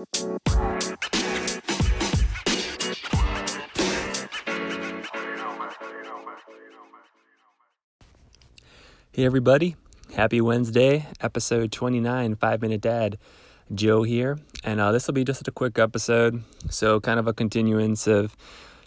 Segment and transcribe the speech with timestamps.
[0.00, 0.06] Hey,
[9.26, 9.76] everybody.
[10.14, 13.18] Happy Wednesday, episode 29, Five Minute Dad.
[13.74, 14.38] Joe here.
[14.64, 16.44] And uh, this will be just a quick episode.
[16.70, 18.34] So, kind of a continuance of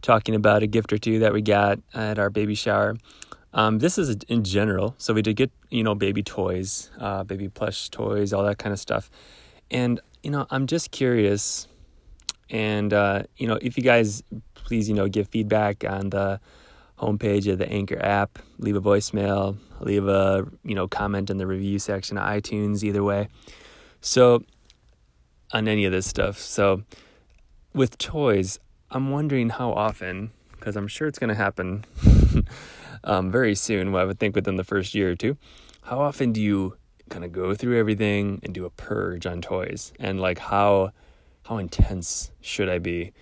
[0.00, 2.96] talking about a gift or two that we got at our baby shower.
[3.52, 4.94] Um, this is in general.
[4.96, 8.72] So, we did get, you know, baby toys, uh, baby plush toys, all that kind
[8.72, 9.10] of stuff.
[9.72, 11.66] And, you know, I'm just curious.
[12.50, 14.22] And, uh, you know, if you guys
[14.54, 16.40] please, you know, give feedback on the
[16.98, 21.46] homepage of the Anchor app, leave a voicemail, leave a you know comment in the
[21.46, 22.82] review section of iTunes.
[22.82, 23.28] Either way,
[24.00, 24.44] so
[25.52, 26.38] on any of this stuff.
[26.38, 26.84] So
[27.74, 28.58] with toys,
[28.90, 31.84] I'm wondering how often, because I'm sure it's going to happen
[33.04, 33.92] um, very soon.
[33.92, 35.36] Well, I would think within the first year or two.
[35.82, 36.76] How often do you
[37.12, 39.92] kind of go through everything and do a purge on toys?
[40.00, 40.92] And like how
[41.46, 43.12] how intense should I be?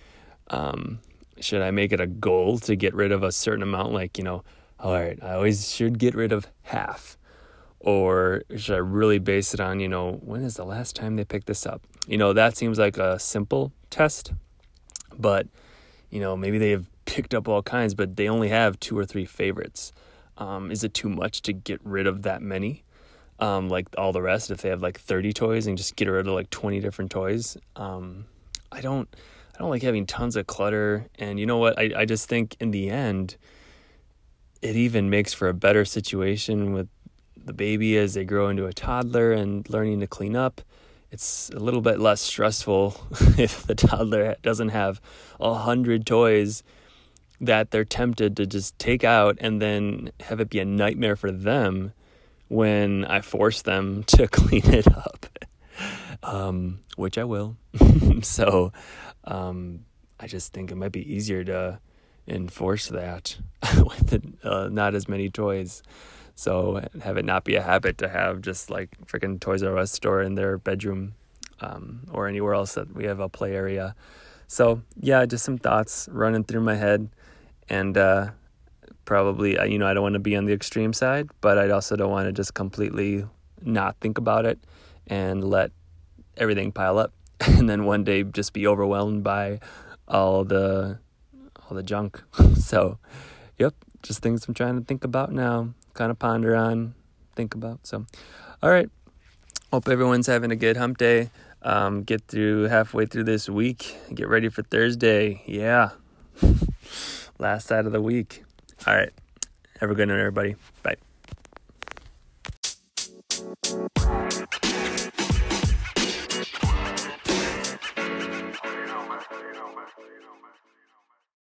[0.49, 0.99] Um,
[1.39, 3.93] should I make it a goal to get rid of a certain amount?
[3.93, 4.43] Like, you know,
[4.79, 7.17] all right, I always should get rid of half.
[7.79, 11.25] Or should I really base it on, you know, when is the last time they
[11.25, 11.81] picked this up?
[12.07, 14.33] You know, that seems like a simple test,
[15.17, 15.47] but,
[16.11, 19.05] you know, maybe they have picked up all kinds, but they only have two or
[19.05, 19.91] three favorites.
[20.37, 22.83] Um, is it too much to get rid of that many?
[23.41, 26.27] Um, like all the rest, if they have like 30 toys and just get rid
[26.27, 27.57] of like 20 different toys.
[27.75, 28.25] Um,
[28.71, 29.13] I don't
[29.53, 31.07] I don't like having tons of clutter.
[31.19, 31.77] And you know what?
[31.77, 33.35] I, I just think in the end,
[34.61, 36.87] it even makes for a better situation with
[37.35, 40.61] the baby as they grow into a toddler and learning to clean up.
[41.11, 42.95] It's a little bit less stressful
[43.37, 45.01] if the toddler doesn't have
[45.39, 46.63] a hundred toys
[47.41, 51.31] that they're tempted to just take out and then have it be a nightmare for
[51.31, 51.91] them
[52.51, 55.25] when I force them to clean it up,
[56.21, 57.55] um, which I will.
[58.21, 58.73] so
[59.23, 59.85] um,
[60.19, 61.79] I just think it might be easier to
[62.27, 63.37] enforce that
[63.77, 65.81] with it, uh, not as many toys.
[66.35, 69.91] So have it not be a habit to have just like freaking Toys R Us
[69.91, 71.13] store in their bedroom
[71.61, 73.95] um, or anywhere else that we have a play area.
[74.47, 77.09] So yeah, just some thoughts running through my head,
[77.69, 78.31] and uh,
[79.11, 81.69] probably uh, you know I don't want to be on the extreme side, but I
[81.69, 83.25] also don't want to just completely
[83.61, 84.57] not think about it
[85.05, 85.71] and let
[86.37, 87.11] everything pile up
[87.41, 89.59] and then one day just be overwhelmed by
[90.07, 90.97] all the
[91.59, 92.23] all the junk.
[92.55, 92.99] so,
[93.59, 96.95] yep, just things I'm trying to think about now, kind of ponder on,
[97.35, 97.85] think about.
[97.85, 98.05] So,
[98.63, 98.89] all right.
[99.73, 101.31] Hope everyone's having a good hump day.
[101.63, 103.93] Um, get through halfway through this week.
[104.13, 105.43] Get ready for Thursday.
[105.45, 105.91] Yeah.
[107.39, 108.43] Last side of the week.
[108.87, 109.11] All right.
[109.79, 110.55] Have a good night, everybody.
[110.83, 110.95] Bye.